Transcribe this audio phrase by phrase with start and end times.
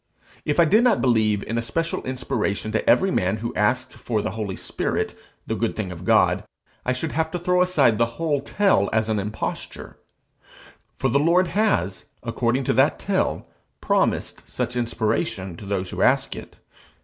[0.45, 4.23] If I did not believe in a special inspiration to every man who asks for
[4.23, 6.43] the holy spirit, the good thing of God,
[6.83, 9.99] I should have to throw aside the whole tale as an imposture;
[10.95, 13.45] for the Lord has, according to that tale,
[13.79, 16.55] promised such inspiration to those who ask it.